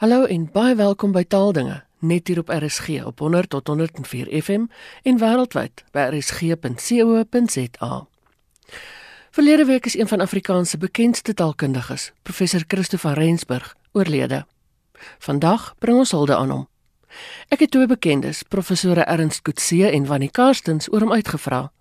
[0.00, 4.62] Hallo en baie welkom by Taaldinge, net hier op RSG op 100 tot 104 FM
[5.04, 7.90] en wêreldwyd by rsg.co.za.
[9.30, 14.46] Verlede week is een van Afrikaans se bekendste taalkundiges, professor Christo van Rensburg, oorlede.
[15.18, 16.64] Vandag bring ons hulde aan hom.
[17.52, 21.72] Ek het twee bekendes, professore Ernst Kutse en Wannie Karstens, oor hom uitgevra.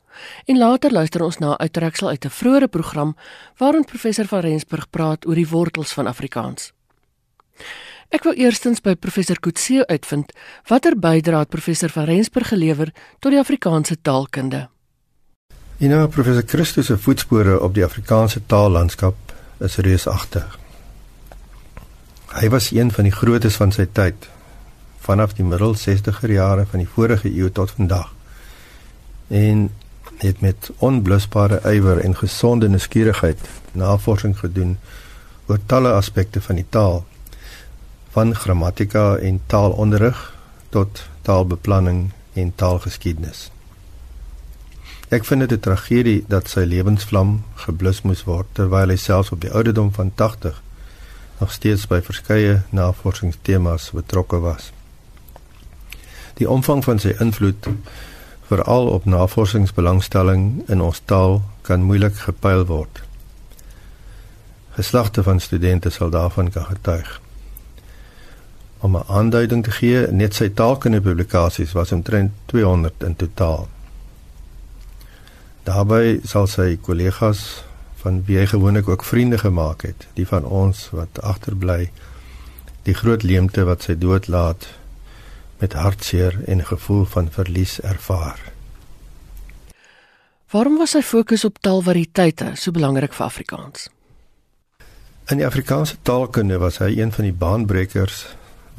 [0.46, 3.16] En later luister ons na 'n uittreksel uit 'n vroeëre program
[3.58, 6.74] waarin professor van Rensburg praat oor die wortels van Afrikaans.
[8.10, 10.32] Ek wou eerstens by professor Kutse uitvind
[10.70, 12.89] watter bydrae het professor van Rensburg gelewer
[13.21, 14.64] tot die Afrikaanse taalkunde.
[15.78, 20.57] En nou professor Christus se voetspore op die Afrikaanse taallandskap is reusagtig.
[22.34, 24.26] Hy was een van die grootes van sy tyd
[25.06, 28.10] vanaf die middel 60er jare van die vorige eeu tot vandag.
[29.29, 29.70] En
[30.18, 33.45] het met onblusbare ywer en gesonde nuuskierigheid
[33.78, 34.78] navorsing gedoen
[35.45, 37.03] oor talle aspekte van die taal
[38.09, 40.38] van grammatika en taalonderrig
[40.70, 43.52] tot taalbeplanning en taalgeskiedenis.
[45.10, 49.42] Ek vind dit 'n tragedie dat sy lewensvlam geblus moes word terwyl hy selfs op
[49.42, 50.62] die ouderdom van 80
[51.40, 54.72] nog steeds by verskeie navorsingstemas betrokke was.
[56.34, 57.68] Die omvang van sy invloed
[58.42, 63.02] veral op navorsingsbelangstelling in ons taal kan moeilik gepyl word.
[64.70, 67.20] Geslagte van studente sal daarvan kan getuig
[68.80, 73.68] om 'n aanduiding te gee, net sy taalkundige publikasies was omtrent 200 in totaal.
[75.64, 77.64] Daarbey sal sy kollegas
[78.02, 81.92] van wie hy gewoonlik ook vriende gemaak het, die van ons wat agterbly,
[82.84, 84.68] die groot leemte wat sy dood laat
[85.60, 88.40] met hartseer en gevoel van verlies ervaar.
[90.50, 93.90] Waarom was sy fokus op taalvariëteite so belangrik vir Afrikaans?
[95.30, 98.24] In die Afrikaanse taalkunde was hy een van die baanbrekers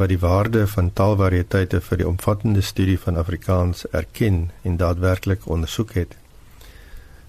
[0.01, 5.93] wat die waarde van taalvariëteite vir die omvattende studie van Afrikaans erken en daadwerklik ondersoek
[5.93, 6.15] het.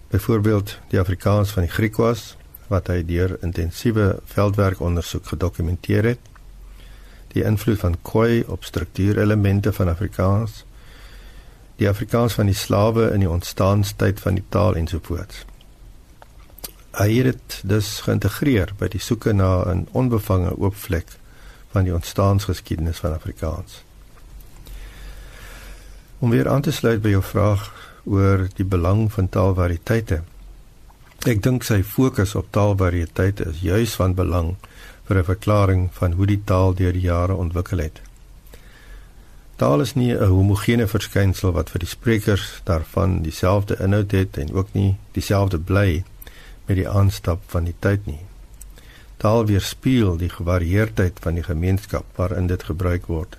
[0.08, 2.38] Byvoorbeeld die Afrikaans van die Griekwas
[2.72, 6.24] wat hy deur intensiewe veldwerkondersoek gedokumenteer het.
[7.36, 10.64] Die invloed van Khoi op struktuurelemente van Afrikaans.
[11.76, 15.44] Die Afrikaans van die slawe in die ontstaanstyd van die taal ensovoorts.
[16.96, 21.20] Hy het dit dus geïntegreer by die soeke na 'n onbevange oop vlek
[21.72, 23.84] van die ontstaansgeskiedenis van Afrikaans.
[26.20, 27.72] Om weer aan te sluit by jou vraag
[28.04, 30.22] oor die belang van taalvariëteite.
[31.30, 34.56] Ek dink sy fokus op taalvariëteite is juis van belang
[35.08, 38.02] vir 'n verklaring van hoe die taal deur die jare ontwikkel het.
[39.56, 44.54] Taal is nie 'n homogene verskynsel wat vir die sprekers daarvan dieselfde inhoud het en
[44.54, 46.04] ook nie dieselfde bly
[46.66, 48.31] met die aanstap van die tyd nie.
[49.22, 53.38] Taal weerspieël die gevarieerdheid van die gemeenskap waarin dit gebruik word,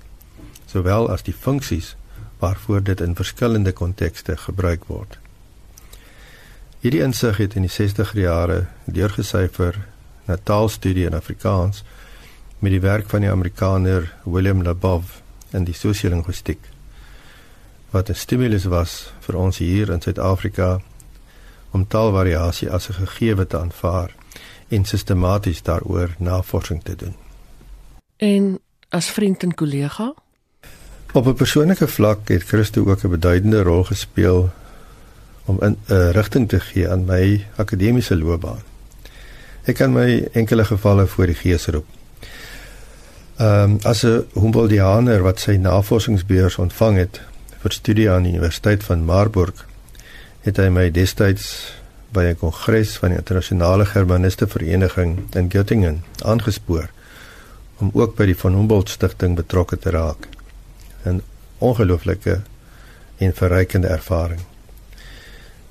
[0.70, 1.96] sowel as die funksies
[2.38, 5.18] waarvoor dit in verskillende kontekste gebruik word.
[6.82, 9.80] Hierdie insig het in die 60er jare deurgesyfer
[10.26, 11.82] na taalstudie in Afrikaans
[12.58, 15.18] met die werk van die Amerikaner William Labov
[15.50, 16.70] in die sosiolinguïstiek
[17.90, 20.80] wat 'n stimulus was vir ons hier in Suid-Afrika
[21.70, 24.14] om taalvariasie as 'n gegewe te aanvaar
[24.72, 27.14] en sistematies daaroor navorsing te doen.
[28.16, 30.14] En as vriend en kollega?
[31.12, 34.50] Op 'n persoonlike vlak het Christo ook 'n beduidende rol gespeel
[35.44, 38.62] om 'n uh, rigting te gee aan my akademiese loopbaan.
[39.62, 41.86] Ek kan my enkele gevalle voor die gees roep.
[43.36, 47.20] Ehm um, as 'n Humboldtianer wat sy navorsingsbeurs ontvang het
[47.58, 49.66] vir studie aan die Universiteit van Marburg,
[50.40, 51.72] het hy my destyds
[52.12, 56.88] by 'n kongres van die internasionale germaniste vereniging in Göttingen aangespoor
[57.76, 60.28] om ook by die van Humboldt stigting betrokke te raak.
[61.04, 61.22] 'n
[61.58, 62.40] Ongelooflike
[63.16, 64.40] en verrykende ervaring.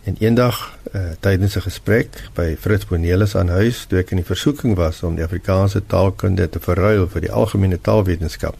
[0.03, 4.25] En eendag uh, tydens 'n gesprek by Fritz Bonelis aan huis, toe ek in die
[4.25, 8.55] versoeking was om die Afrikaanse taalkunde te verruil vir die algemene taalwetenskap,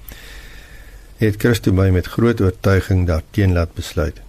[1.18, 4.22] het Christo my met groot oortuiging daarteen laat besluit.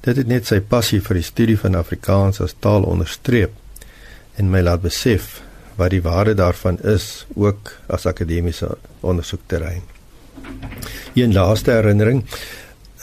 [0.00, 3.52] Dit het net sy passie vir die studie van Afrikaans as taal onderstreep
[4.40, 5.42] en my laat besef
[5.76, 8.70] wat die waarde daarvan is ook as akademiese
[9.04, 9.82] ondersoekterrein.
[11.14, 12.22] Een laaste herinnering,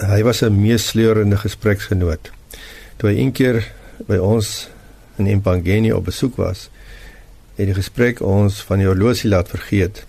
[0.01, 2.31] hy was 'n meesleurende gespreksgenoot.
[2.97, 3.69] Toe hy eendag
[4.07, 4.69] by ons
[5.17, 6.69] in Empangeni op besoek was,
[7.55, 10.05] het die gesprek ons van die horlosie laat vergeet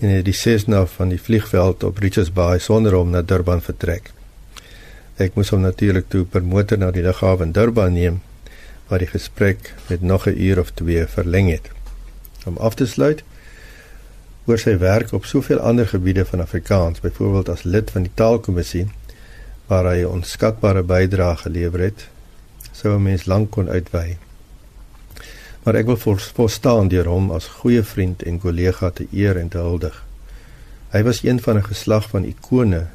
[0.00, 4.12] en het die Cessna van die vliegveld op Richards Bay sonder hom na Durban vertrek.
[5.20, 8.22] Ek moes hom natuurlik toe per motor na die lughawe in Durban neem
[8.88, 11.68] waar die gesprek met nog 'n uur of twee verleng het.
[12.46, 13.22] Om af te sluit
[14.46, 18.86] oor sy werk op soveel ander gebiede van Afrikaans, byvoorbeeld as lid van die Taalkommissie
[19.66, 22.08] waar hy 'n onskatbare bydrae gelewer het,
[22.72, 24.16] sou 'n mens lank kon uitwy.
[25.62, 25.96] Maar ek wil
[26.34, 30.04] voorstaan deur hom as goeie vriend en kollega te eer en te huldig.
[30.90, 32.86] Hy was een van 'n geslag van ikone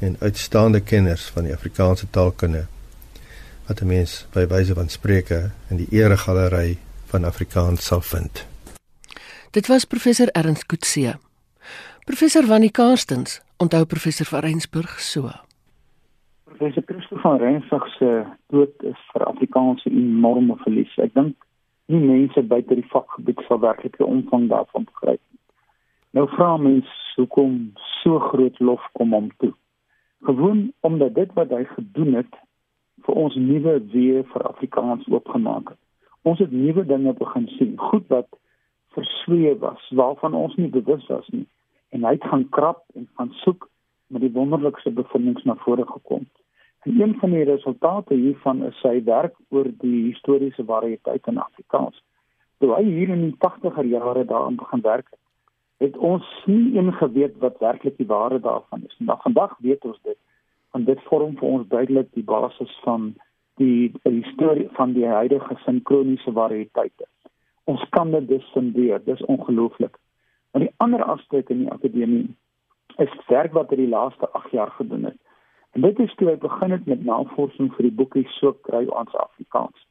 [0.00, 2.66] en uitstaande kenners van die Afrikaanse taalkunde
[3.66, 8.46] wat 'n mens by wyse van spreke in die eregalery van Afrikaans sal vind.
[9.50, 11.14] Dit was professor Ernst Kutse.
[12.04, 15.30] Professor Wannie Karstens onthou professor van Rensburg so.
[16.44, 20.98] Professor Christo van Rensburg se dood is vir Afrikaans 'n enorme verlies.
[20.98, 21.36] Ek dink
[21.86, 25.40] nie mense buite die vakgebied sal werklik die omvang daarvan begryp nie.
[26.10, 29.54] Nou vra mense hoekom so groot lof kom hom toe.
[30.24, 32.36] Gewoon omdat dit wat hy gedoen het
[33.04, 35.80] vir ons nuwe weë vir Afrikaans oopgemaak het.
[36.24, 38.30] Ons het nuwe dinge begin sien, goed wat
[38.96, 41.44] versweef was, waarvan ons nie bewus was nie.
[41.92, 43.68] En hy het gaan krap en gaan soek
[44.08, 46.24] met die wonderlikste bevindinge na vore gekom.
[46.88, 52.00] En een van die resultate hiervan is sy werk oor die historiese variëteit in Afrikaans.
[52.64, 55.20] Toe hy hier in die 80er jare daaraan begin werk het,
[55.84, 58.96] het ons nie een geweet wat werklik die waarde daarvan is.
[58.98, 60.18] Maar vandag weet ons dit
[60.74, 63.12] en dit vorm vir ons duidelik die basis van
[63.62, 67.06] die die storie van die huidige sinkroniese variëteite.
[67.70, 69.96] Ons kan dit distingueer, dis ongelooflik.
[70.52, 72.26] Maar die ander aspek in die akademie
[73.02, 75.20] is werk wat hy die laaste 8 jaar gedoen het.
[75.74, 79.16] En dit is toe hy begin het met navorsing vir die boekie So kry ons
[79.18, 79.86] Afrikaans.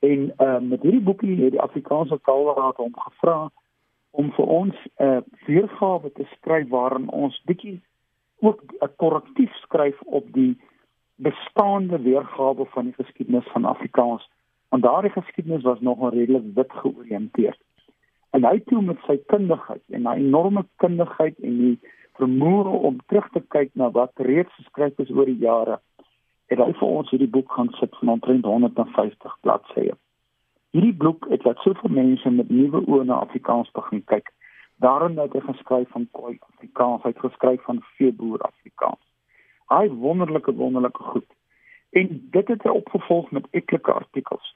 [0.00, 3.50] En uh, met hierdie boekie het die Afrikaanse Taalraad hom gevra
[4.12, 7.80] om vir ons 'n uh, weergawe te skryf waarin ons bietjie
[8.40, 10.56] ook 'n korrektief skryf op die
[11.16, 14.28] bestaande weergawe van die geskiedenis van Afrikaans.
[14.68, 17.60] Want daardie geskiedenis was nog redelik wit georiënteerd.
[18.30, 21.78] En hy toe met sy kundigheid en hy enorme kundigheid en die
[22.18, 25.78] vermoë om terug te kyk na wat reeds geskryf is oor die jare,
[26.52, 29.92] het hy vir ons hierdie boek gaan sit van omtrent 150 bladsye.
[30.72, 34.30] Hierdie boek het wat soveel mense met nuwe oë na Afrikaans begin kyk.
[34.80, 39.02] Daarin het hy geskryf van Khoi Afrikaans, hy het geskryf van Veeboer Afrikaans.
[39.68, 41.28] Hy wonderlike wonderlike goed.
[41.92, 44.54] En dit het hy opgevolg met etlike artikels.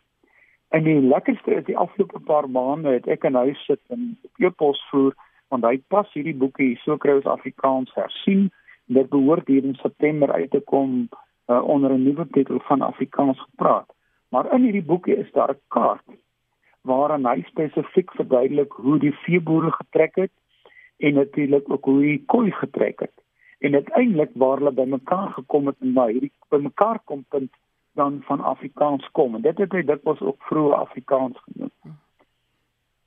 [0.73, 4.81] En die lekkerste is die afgelope paar maande het ek in huis sit en e-pos
[4.91, 5.13] voer
[5.53, 8.49] want hy pas hierdie boekie so kry ons Afrikaans hersien.
[8.89, 13.41] Dit behoort hier in September uit te kom uh, onder 'n nuwe titel van Afrikaans
[13.41, 13.96] gepraat.
[14.29, 16.09] Maar in hierdie boekie is daar 'n kaart
[16.87, 20.33] waarin hy spesifiek verduidelik hoe die veeboere getrek het
[20.97, 23.15] en natuurlik ook hoe die koei getrek het.
[23.59, 27.53] En uiteindelik waar hulle bymekaar gekom het en waar hierdie bymekaar kom punt
[27.93, 29.35] dan van Afrikaans kom.
[29.35, 31.71] En dit het hy dit was ook vroeë Afrikaans genoem.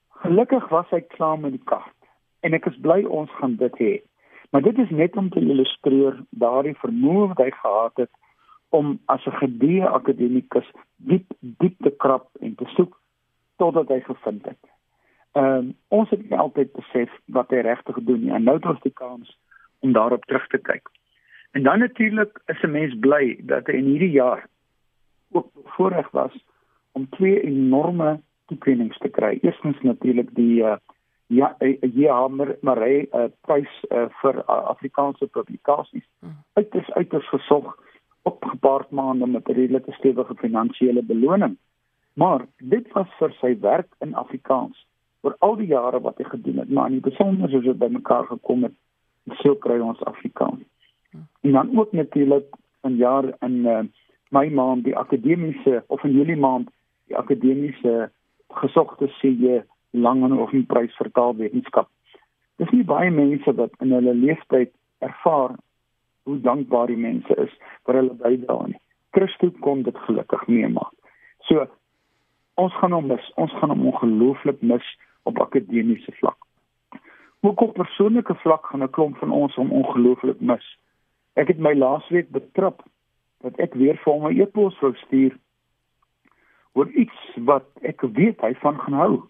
[0.10, 1.96] Gelukkig was hy klaar met die kaart
[2.40, 3.94] en ek is bly ons gaan dit hê.
[4.50, 8.12] Maar dit is net om te illustreer daardie vermoë wat hy gehad het
[8.70, 13.00] om as 'n gedie akademikus diep diep te krap en te soek
[13.58, 14.64] totdat hy gevind het.
[15.32, 18.66] Ehm um, ons het nie altyd besef wat hy regtig gedoen nie en nou het
[18.66, 19.38] ons die kans
[19.80, 20.90] om daarop terug te kyk.
[21.52, 24.48] En dan natuurlik is 'n mens bly dat hy in hierdie jaar
[25.32, 26.46] ook voorreg was
[26.92, 29.38] om twee enorme toekennings te kry.
[29.42, 30.76] Eerstens natuurlik die uh,
[31.28, 34.44] ja ja maar maar hy uh, prys uh, vir uh,
[34.74, 36.08] Afrikaanse publikasies.
[36.20, 36.38] Hmm.
[36.54, 37.78] Uiters uiters gesog
[38.30, 41.58] opgepaard maande met 'n redelike stewige finansiële beloning.
[42.14, 44.86] Maar dit was vir sy werk in Afrikaans
[45.22, 48.26] oor al die jare wat hy gedoen het, maar in die besonder soos dit bymekaar
[48.26, 48.76] gekom het,
[49.42, 50.64] so kry ons Afrikaans.
[51.42, 53.80] En dan ook natuurlik in jaar in uh,
[54.30, 56.70] my maand die akademiese of in Julie maand
[57.08, 58.12] die akademiese
[58.62, 61.90] gesogte CJ lang en of 'n prys vir taalwetenskap.
[62.56, 65.56] Dis nie baie mense wat in hulle lewenstyd ervaar
[66.30, 67.54] hoe dankbaar die mense is
[67.88, 68.82] vir hulle bydrae nie.
[69.18, 70.94] Christus kon dit gelukkig meemaak.
[71.50, 71.66] So
[72.62, 73.26] ons gaan hom mis.
[73.42, 74.86] Ons gaan hom ongelooflik mis
[75.30, 76.38] op akademiese vlak.
[77.42, 80.66] Ook op persoonlike vlak gaan 'n klomp van ons hom ongelooflik mis.
[81.34, 82.84] Ek het my laasweek betrap
[83.42, 85.38] dat ek weer vir hom 'n e-pos wou stuur
[86.74, 89.24] oor iets wat ek weet hy van gaan hou.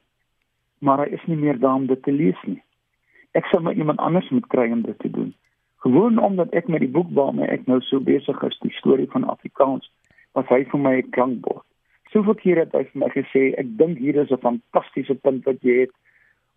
[0.79, 2.61] Maar hy is nie meer daar om dit te lees nie.
[3.31, 5.35] Ek sal maar iemand anders moet kry om dit te doen.
[5.79, 9.23] Gewoon omdat ek met die boek waarmee ek nou so besig is, die storie van
[9.23, 9.87] Afrikaans,
[10.35, 11.65] wat hy vir my 'n klankbord.
[12.11, 15.61] Soveel kere het hy vir my gesê, ek dink hier is 'n fantastiese punt wat
[15.61, 15.93] jy het.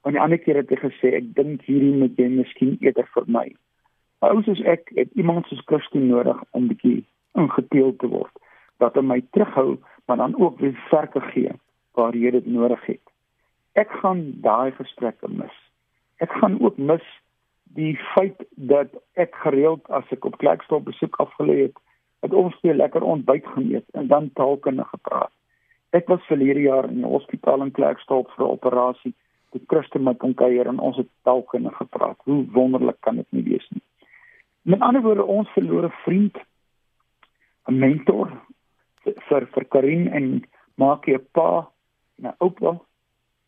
[0.04, 3.24] En die ander keer het hy gesê, ek dink hierdie moet jy miskien eerder vir
[3.26, 3.54] my.
[4.22, 8.32] Ouers soos ek het iemand soos Christus nodig om bietjie ingeteel te word,
[8.78, 11.52] dat hy my terughou, maar dan ook weer verke gee
[11.94, 13.02] waar jy dit nodig het.
[13.74, 15.54] Ek gaan daai gesprekke mis.
[16.18, 17.04] Ek gaan ook mis
[17.74, 21.76] die feit dat ek gereeld as ek op Klerksdorp besoek afgelê het,
[22.22, 25.32] het ons weer lekker ontbyt geëet en dan taalkunde gepraat.
[25.92, 29.14] Ek was verlede jaar in die hospitaal in Klerksdorp vir 'n operasie.
[29.52, 32.16] Die Christen met kon kuier en ons het taalkunde gepraat.
[32.24, 33.82] Hoe wonderlik kan dit nie wees nie.
[34.62, 36.38] Met ander woorde, ons verloor 'n vriend,
[37.68, 38.30] 'n mentor
[39.04, 41.68] vir vir Karin en maak jy 'n pa,
[42.22, 42.80] 'n oupa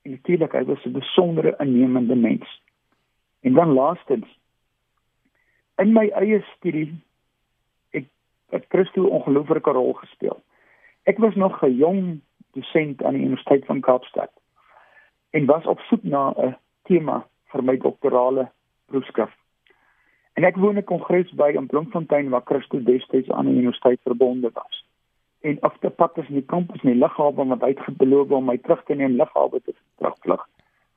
[0.02, 2.63] en natuurlik hy was 'n besondere innemende mens.
[3.44, 4.38] En dan laastens
[5.76, 6.94] in my eie studie
[7.92, 8.06] ek
[8.54, 10.38] het Christo ongelooflike rol gespeel.
[11.04, 12.00] Ek was nog 'n jong
[12.56, 14.32] dosent aan die Universiteit van Kaapstad
[15.30, 18.48] en was op soek na 'n tema vir my doktorale
[18.86, 19.36] proefskrif.
[20.32, 24.50] En ek woon 'n kongres by in Bloemfontein waar Christo destyds aan die universiteit verbonde
[24.52, 24.86] was.
[25.40, 28.84] En af te pad is in die kampus nie lughawe wat uitgebeloof om my terug
[28.84, 30.48] te neem lughawe te terugvlug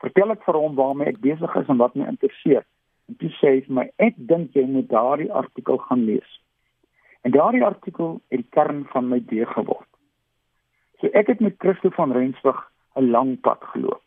[0.02, 2.64] vertel ek vir hom waarmee ek besig is en wat my interesseer.
[3.08, 6.40] En toe sê hy vir my, "Ek dink jy moet daardie artikel gaan lees."
[7.24, 9.88] En daardie artikel het die kern van my idee geword.
[11.00, 14.02] So ek het met Christo van Rensburg 'n lang pad geloop.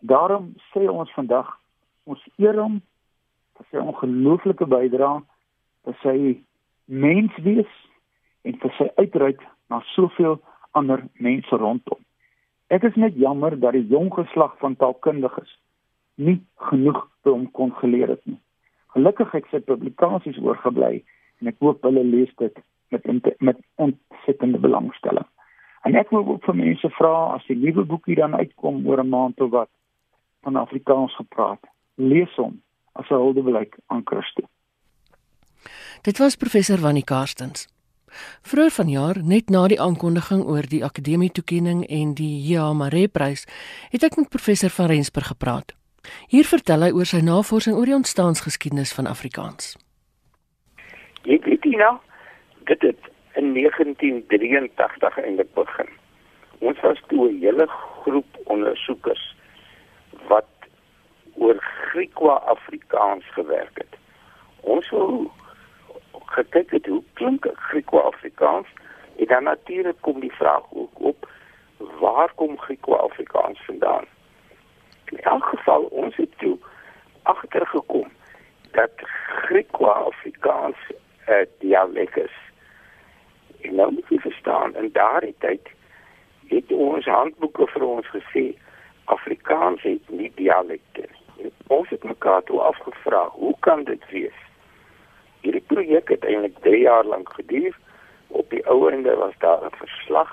[0.00, 1.60] Daarom sê ons vandag
[2.04, 2.82] ons eer hom
[3.56, 5.22] vir sy ongelooflike bydrae,
[5.84, 6.16] vir sy
[6.84, 7.72] menswees
[8.42, 9.40] en vir sy uitreik
[9.70, 10.40] na soveel
[10.72, 12.00] ander mense rondom.
[12.74, 15.50] Ek is net jammer dat die jong geslag van taalkundiges
[16.18, 16.40] nie
[16.70, 18.40] genoeg hom kon geleer het nie.
[18.94, 21.02] Gelukkig het sy publikasies oorgebly
[21.42, 22.58] en ek hoop hulle lees dit
[22.94, 23.06] met
[23.38, 25.26] met ontsettende belangstelling.
[25.84, 29.08] En ek wil ook vir mense vra as die nuwe boekie dan uitkom oor 'n
[29.08, 29.70] maand of wat
[30.42, 31.62] van Afrikaans gepraat,
[31.96, 32.60] lees hom
[32.92, 34.50] as 'n huldeblyk aan Christus.
[36.02, 37.73] Dit was professor Wannie Karstens.
[38.42, 43.46] Vroeger vanjaar, net na die aankondiging oor die akademie toekenning en die Ja Maree prys,
[43.90, 45.74] het ek met professor van Rensburg gepraat.
[46.28, 49.74] Hier vertel hy oor sy navorsing oor die ontstaansgeskiedenis van Afrikaans.
[51.24, 51.96] Ek weet nie nou,
[52.68, 55.88] dit het in 1983 eintlik begin.
[56.60, 57.66] Ons was toe 'n hele
[58.02, 59.24] groep ondersoekers
[60.28, 60.50] wat
[61.34, 63.96] oor Griekwa-Afrikaans gewerk het.
[64.60, 65.30] Ons wou
[66.34, 68.66] gekyk het hoe klink Griekwa-Afrikaans
[69.16, 71.28] en dan natuurlik kom die vraag ook op
[72.00, 74.04] waar kom Griekwa-Afrikaans vandaan?
[75.04, 76.58] In elk geval ons het toe
[77.22, 78.08] agtergekom
[78.70, 78.90] dat
[79.44, 80.78] Griekwa-Afrikaans
[81.26, 82.36] 'n dialek is.
[83.60, 85.68] En nou moet jy verstaan in daardie tyd
[86.48, 88.54] het ons handboeke vir ons gesê
[89.04, 91.04] Afrikaans het nie dialekte
[91.36, 91.52] nie.
[91.66, 94.40] Ons het mekaar toe afgevra, hoe kan dit wees?
[95.44, 97.76] Hierdie projek het eintlik 3 jaar lank geduur.
[98.26, 100.30] Op die ouende was daar 'n verslag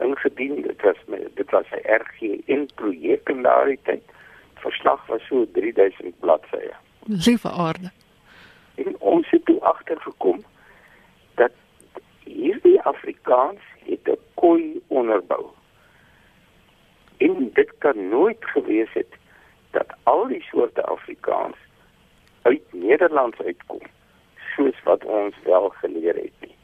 [0.00, 0.62] ingedien.
[0.62, 0.98] Dit was
[1.34, 4.04] dit was 'n RGN projek in daardie tyd.
[4.54, 6.74] Die verslag was so 3000 bladsye.
[7.06, 7.90] Liewe aarde.
[8.74, 10.44] En ons het toe agtergekom
[11.34, 11.52] dat
[12.24, 15.44] hierdie Afrikaans het 'n koi onderbou.
[17.16, 19.12] En dit kan nooit gewees het
[19.70, 21.56] dat al die soorte Afrikaans
[22.42, 23.80] uit Nederland uitkom
[24.56, 26.56] soos wat ons wel geleer het nie.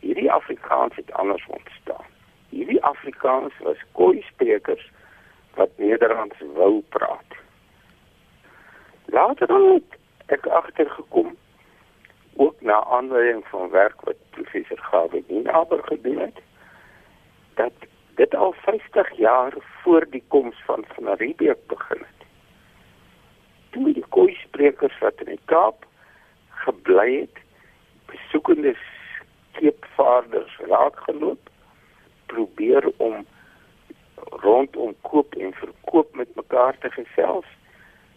[0.00, 2.04] Hierdie Afrikaans het anders ontstaan.
[2.48, 4.90] Hierdie Afrikaans was koi-sprekers
[5.54, 7.40] wat Nederlands wou praat.
[9.04, 11.36] Later dan het ek agtergekom
[12.36, 16.40] ook na aanleiding van werk wat professor Gawe Nienaber gedoen het
[17.54, 17.72] dat
[18.14, 19.52] dit al 50 jaar
[19.82, 22.26] voor die koms van van Riebeek begin het.
[23.70, 25.85] Toe die koi-sprekers wat in die Kaap
[26.96, 27.36] gebly het.
[28.06, 28.76] Besoekende
[29.52, 31.50] skeepvaarders raakgeloop
[32.26, 33.26] probeer om
[34.30, 37.44] rondom koop en verkoop met mekaar te gesels.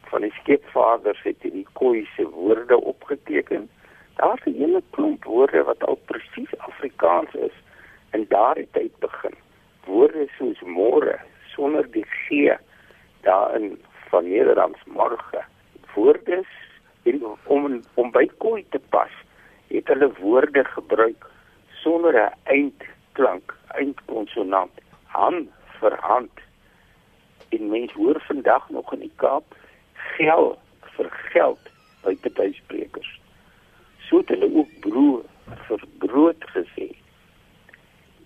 [0.01, 3.69] Van die skeepvaarders het hierdie koei se woorde opgeteken.
[4.15, 7.55] Daar's 'n hele klomp woorde wat al presies Afrikaans is.
[8.11, 9.35] In daardie tyd begin.
[9.85, 11.19] Woorde soos môre
[11.55, 12.57] sonder die g
[13.21, 15.45] daarin van Nederlands môre
[15.93, 16.43] woorde
[17.03, 19.13] en om om by koei te pas
[19.69, 21.25] het hulle woorde gebruik
[21.83, 26.31] sonder 'n eindklank eindkonsonant hand vir hand.
[27.49, 29.55] En mens hoor vandag nog in die Kaap
[29.93, 30.59] geld
[30.95, 31.63] vir geld
[32.03, 33.19] by party sprekers
[34.07, 35.25] so het hulle ook brood
[35.67, 36.89] vir brood gesê.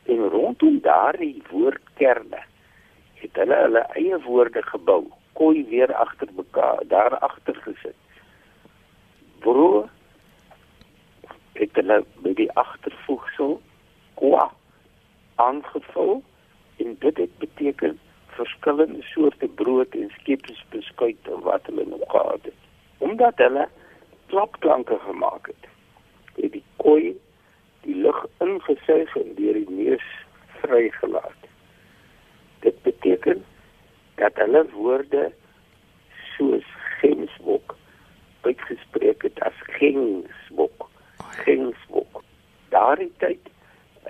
[0.06, 2.42] En rondom daardie woordkerne
[3.22, 5.03] het hulle hulle eie woorde gebou
[5.34, 8.02] koei weer agter mekaar daar agter gesit
[9.45, 9.89] brood
[11.53, 13.59] het hulle met die agtervoegsel
[14.19, 14.47] kwa
[15.35, 16.21] aangevul
[16.83, 18.00] en dit het beteken
[18.38, 22.59] verskillende soorte brood en skepsbeskuit en wat hulle nog gehad het.
[22.97, 23.67] Omdat hulle
[24.25, 25.69] klapklanke gemaak het,
[26.35, 27.13] het die koei
[27.83, 30.05] die lug ingesuig en deur die neus
[30.63, 31.50] vrygelaat.
[32.65, 33.43] Dit beteken
[34.15, 35.31] dat hulle woorde
[36.35, 36.73] soos
[39.84, 40.90] gensbok,
[41.44, 42.24] gensbok.
[42.70, 43.50] Daardie tyd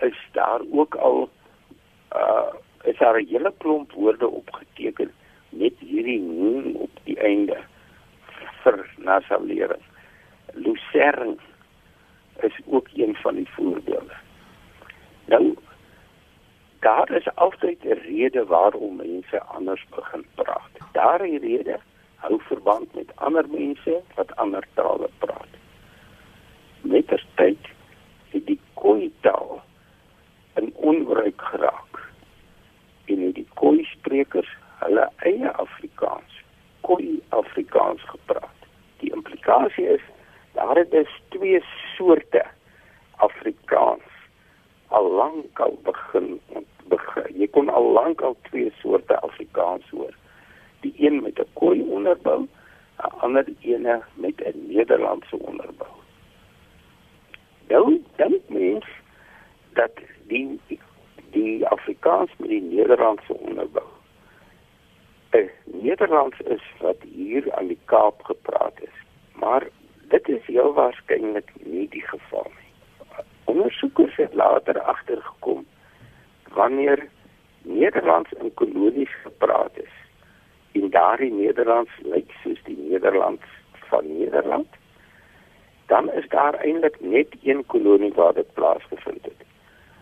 [0.01, 1.29] is daar ook al
[2.15, 2.53] uh
[2.83, 5.11] is daar 'n hele klomp woorde opgeteken
[5.49, 7.57] met hierdie noem op die einde
[8.63, 9.83] vir nasalering.
[10.53, 11.35] Lucerne
[12.41, 14.15] is ook een van die voorbeelde.
[15.25, 15.55] Nou
[16.79, 20.73] daar is altyd 'n rede waarom mense anders begin praat.
[20.91, 21.79] Daardie rede
[22.15, 25.62] hou verband met ander mense wat ander tale praat.
[26.83, 27.67] Met die tyd
[28.33, 29.61] het die Khoi-taal
[30.59, 31.99] in onbruik geraak.
[33.05, 34.49] En het die Khoi-sprekers
[34.83, 36.41] hulle eie Afrikaans,
[36.81, 38.67] Khoi-Afrikaans gepraat.
[38.99, 40.03] Die implikasie is
[40.53, 41.63] daar het dus twee
[41.95, 42.43] soorte
[43.15, 44.11] Afrikaans
[44.87, 46.39] al lank al begin
[46.91, 47.31] begin.
[47.39, 50.13] Jy kon al lank al twee soorte Afrikaans hoor.
[50.85, 52.47] Die een met 'n Khoi onderbou,
[52.97, 55.93] 'n ander ene met 'n Nederlandse onderbou.
[57.67, 58.85] Nou dink mens
[59.73, 59.91] dat
[60.27, 60.59] die
[61.31, 63.87] die Afrikaans met die Nederlandse onderbou.
[65.29, 68.97] Eh Nederlands is wat hier aan die Kaap gepraat is.
[69.33, 69.67] Maar
[70.07, 70.73] dit is heel
[71.13, 72.71] waarskynlik nie die geval nie.
[73.45, 75.65] Ondersoekers het later agtergekom
[76.53, 77.07] wanneer
[77.61, 79.93] Nederlands in kolonies gepraat is
[80.71, 83.43] en daardie Nederlands lyk soos die Nederlands
[83.89, 84.67] van Nederland
[85.87, 89.45] dan is daar eintlik net een kolonie waar dit plaasgevind het.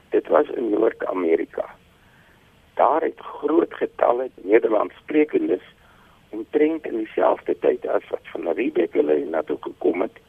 [0.10, 1.65] Dit was in Noord-Amerika.
[2.74, 5.63] Daar het groot getalle Nederlandssprekendes
[6.30, 10.20] omtrent in dieselfde tyd as wat van Riebeeck hulle na toe gekom het,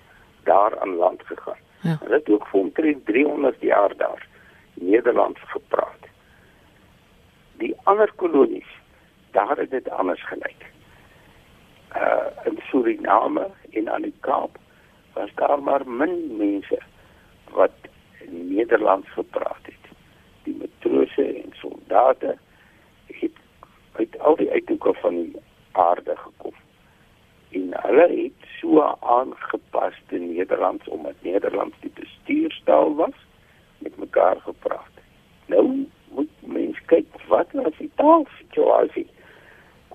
[0.44, 1.58] daar aan land gegaan.
[1.80, 1.96] Ja.
[2.00, 4.26] Hulle het ook vir omtrent 300 jaar daar
[4.74, 6.06] Nederlands gepraat.
[7.56, 8.68] Die ander kolonies,
[9.30, 10.70] daar het dit anders gelyk.
[11.96, 14.58] Uh in Suriname en aan die Kaap
[15.12, 16.78] was daar maar min mense
[17.50, 17.72] wat
[18.28, 19.84] Nederlands gepraat het.
[20.42, 22.38] Die matrose en soldate
[23.06, 23.36] het
[23.92, 25.36] uit al die uithoeke van die
[25.72, 26.54] aarde gekom.
[27.52, 33.18] En hulle het so aangepaste Nederlands omdat Nederlands die bestuurstaal was
[33.78, 34.96] met mekaar gepraat.
[35.46, 39.06] Nou moet mens kyk wat was die taalsituasie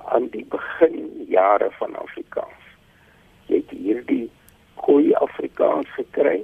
[0.05, 2.65] aan die beginjare van Afrikaans.
[3.47, 4.29] Jy het hierdie
[4.75, 6.41] goeie Afrikaans gekry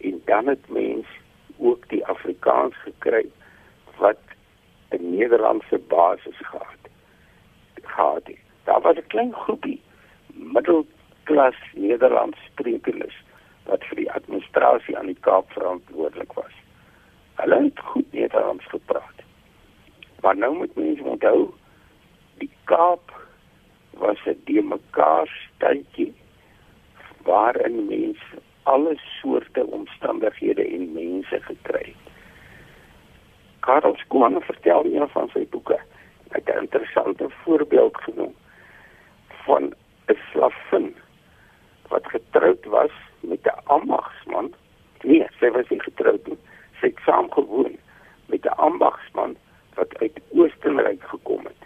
[0.00, 1.06] en dan het mens
[1.58, 3.26] ook die Afrikaans gekry
[3.98, 4.20] wat
[4.90, 6.82] 'n Nederlandse basis gehad
[7.82, 8.42] gehad het.
[8.64, 9.80] Daar was 'n klein groepie
[10.52, 13.16] middelklas Nederlands sprekendes
[13.64, 16.56] wat vir die administrasie aan die Kaap verantwoordelik was.
[17.40, 19.22] Hulle het goed Nederlands gepraat.
[20.22, 21.54] Maar nou moet mense onthou
[22.42, 23.12] die Kaap
[23.98, 26.14] was 'n de mekaar stadjie
[27.22, 32.12] waarin mense alle soorte omstandighede en mense gekry het.
[33.64, 35.78] Karel Skooman vertel een van sy boeke.
[36.32, 38.34] Hy het 'n interessante voorbeeld genoem
[39.44, 39.74] van
[40.08, 40.94] 'n slavin
[41.88, 44.54] wat getroud was met 'n ambagsman.
[45.02, 46.38] Nee, sy was nie getroud nie.
[46.80, 47.76] Sy het saamgewoon
[48.26, 49.36] met 'n ambagsman
[49.74, 51.62] wat uit Oostenryk gekom het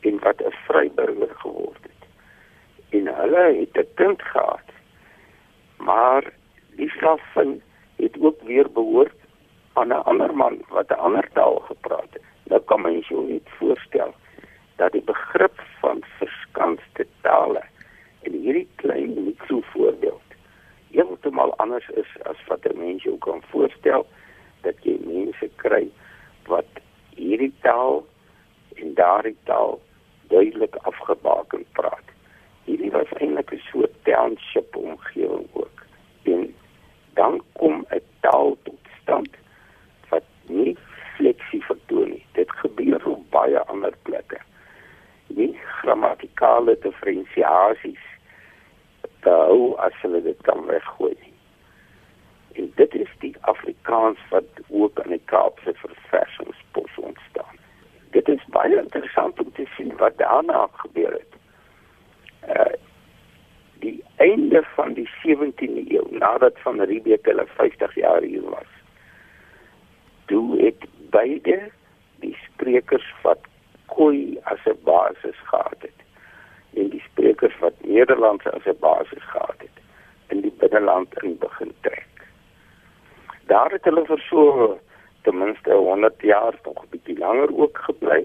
[0.00, 2.02] en wat 'n vryburger geword het.
[2.88, 4.74] En hulle het 'n kind gehad
[5.84, 6.32] maar
[6.76, 7.62] die slavin
[7.96, 9.18] het ook weer behoort
[9.72, 12.22] aan 'n ander man wat 'n ander taal gepraat het.
[12.44, 14.14] Nou kan mens jou net voorstel
[14.76, 17.62] dat die begrip van verskanste tale
[18.22, 20.24] in hierdie klein mikro voorbeeld
[20.94, 24.06] heeltemal anders is as wat 'n mens jou kan voorstel
[24.62, 25.84] dat jy mense kry
[26.46, 26.70] wat
[27.16, 28.04] hierdie taal
[28.74, 29.80] en daardie taal
[30.28, 32.08] duidelik afgebaken praat.
[32.64, 35.78] Hierdie was eintlik 'n soort township omgewing ook.
[36.22, 36.54] En
[37.14, 39.30] dan kom 'n taal tot stand
[40.08, 40.76] wat nie
[41.16, 42.26] fleksie vertoon nie.
[42.32, 44.23] Dit gebeur op baie ander plekke.
[46.14, 48.02] Grammatikale diferensiasies
[49.22, 51.32] te hou as hulle dit kan weggooi nie.
[52.54, 57.58] En dit is die Afrikaans wat ook in die Kaapse verversingspos ontstaan.
[58.10, 61.34] Dit is baie interessant om te sien wat daarna gebeur het.
[62.48, 62.72] Uh
[63.84, 68.70] die einde van die 17de eeu nadat van Riebeeck hulle 50 jaar hier was.
[70.30, 71.58] Toe het beide
[72.22, 73.44] die sprekers wat
[73.92, 76.03] Khoi as 'n basis gehad het
[76.74, 79.76] en die sprekers wat Nederlands as 'n basis gehad het
[80.28, 82.14] in die binneland in begin trek.
[83.46, 84.78] Daar het hulle vir so
[85.22, 88.24] ten minste 100 jaar tog 'n bietjie langer ook gebly.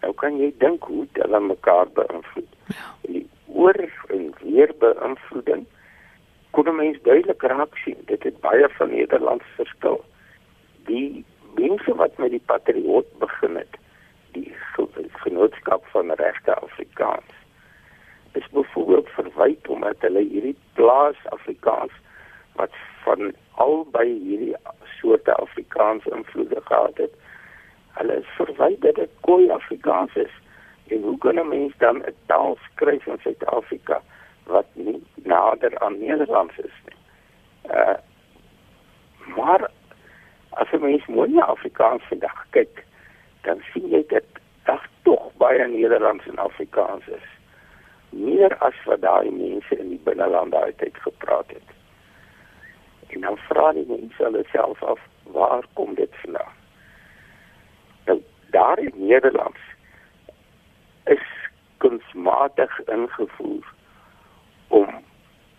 [0.00, 2.52] Nou kan jy dink hoe hulle mekaar beïnvloed.
[2.66, 2.88] Ja.
[3.00, 5.66] Die oor en weer beïnvloeding
[6.50, 7.96] kon mens duidelik raak sien.
[8.04, 10.04] Dit het baie van Nederlands verskil.
[10.84, 11.24] Die
[11.54, 13.76] mense wat met die patriot begin het,
[14.32, 14.54] die
[15.12, 17.35] genootskap van regte Afrikaans
[18.36, 21.92] is byvoorbeeld verwyd omdat hulle hierdie plaas Afrikaans
[22.60, 24.56] wat van albei hierdie
[24.98, 27.14] soorte Afrikaans invloede gehad het.
[27.98, 30.34] Hulle is verwyd dat dit Khoi Afrikaans is.
[30.88, 34.02] En hoe kan 'n mens dan 'n taal skryf in Suid-Afrika
[34.44, 37.00] wat nie nader aan Nederlands is nie?
[37.78, 37.96] Uh
[39.36, 39.70] maar
[40.50, 42.84] as jy mens mooi na Afrikaans vandag kyk,
[43.42, 44.28] dan sien jy dat
[44.64, 47.35] daar tog baie Nederlands en Afrikaans is
[48.16, 51.74] meer as wat daai mense in die binnelande uit gepraat het.
[53.06, 56.54] En dan vra die mense hulle self af, waar kom dit vandaan?
[58.04, 59.60] Nou daar in Nederlands
[61.04, 61.26] is
[61.76, 63.72] kunsmatig ingevoer
[64.68, 64.88] om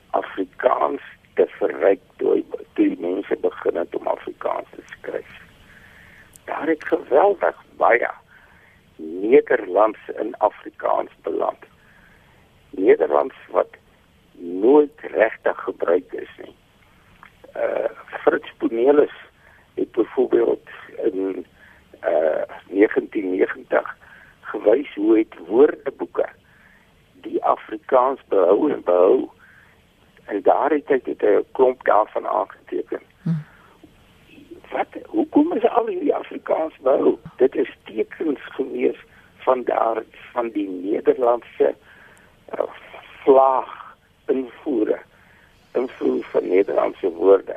[0.09, 1.01] Afrikaans
[1.33, 2.41] te verryk deur
[2.73, 5.41] die mense begin het om Afrikaans te skryf.
[6.45, 8.09] Daar het geweldig baie
[8.95, 11.65] Nederlands in Afrikaans beland.
[12.69, 13.69] Nederlands wat
[14.37, 16.55] nooit regtig gebruik is nie.
[17.55, 17.89] Uh
[18.21, 19.15] Fritz Bonelis
[19.73, 20.69] het byvoorbeeld
[21.03, 21.45] in
[22.03, 23.97] uh 1990
[24.41, 26.25] gewys hoe het woordeboeke
[27.21, 29.29] die Afrikaans behou en behou
[30.25, 33.01] en daar het hy dit 'n klomp daarvan aangeteken.
[33.23, 33.29] Hm.
[34.71, 37.17] Wat hoekom is al hierdie Afrikaans behou?
[37.37, 38.99] Dit is tekens gewees
[39.37, 40.03] van daar
[40.33, 41.75] van die Nederlandse
[43.23, 43.95] vlaag
[44.27, 44.99] invoere
[45.77, 47.55] invoer van Nederlandse woorde.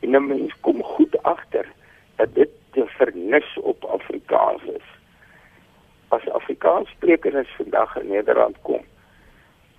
[0.00, 1.66] En 'n mens kom goed agter
[2.16, 4.88] dat dit te vernis op Afrikaans is.
[6.08, 8.82] As Afrikaans sprekers vandag in Nederland kom,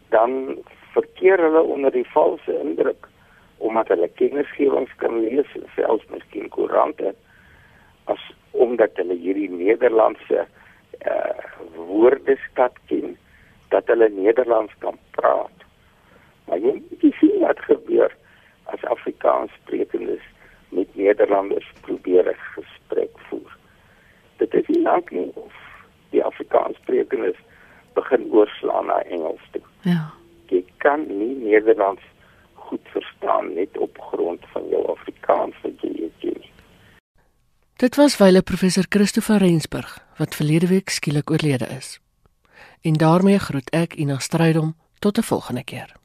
[0.10, 0.58] dan
[0.92, 3.08] verkeer hulle onder die valse indruk
[3.58, 7.16] omdat hulle kennisgewings kan lees, selfs miskien koerante,
[8.04, 10.48] as omdat hulle hierdie Nederlandse
[11.06, 13.18] uh woordeskat ken
[13.76, 15.66] dat hulle Nederlands kan praat.
[16.48, 18.14] Maar jy moet sien wat gebeur
[18.74, 20.24] as Afrikaans sprekendes
[20.78, 23.58] met Nederlanders probeer 'n gesprek voer.
[24.38, 25.54] Dit is nie lank nie of
[26.10, 27.40] die Afrikaans sprekendes
[27.94, 29.62] begin oorslaan na Engels toe.
[29.82, 30.14] Ja.
[30.48, 32.02] Jy kan nie Nederlands
[32.54, 36.42] goed verstaan net op grond van jou Afrikaans wat jy ken.
[37.76, 42.05] Dit was wyle professor Christopher Rensburg wat verlede week skielik oorlede is.
[42.86, 45.96] En daarmee groet ek Ina Strydom tot 'n volgende keer.